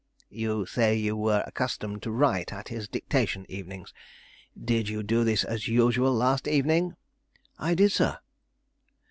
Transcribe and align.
"You 0.31 0.65
say 0.65 0.95
you 0.95 1.15
were 1.15 1.43
accustomed 1.45 2.01
to 2.01 2.11
write 2.11 2.51
at 2.51 2.69
his 2.69 2.87
dictation 2.87 3.45
evenings? 3.47 3.93
Did 4.59 4.89
you 4.89 5.03
do 5.03 5.23
this 5.23 5.43
as 5.43 5.67
usual 5.67 6.11
last 6.11 6.47
evening?" 6.47 6.95
"I 7.59 7.75
did, 7.75 7.91
sir." 7.91 8.17